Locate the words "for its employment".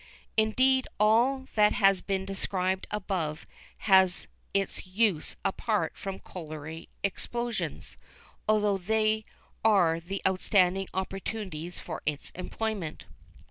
11.79-13.05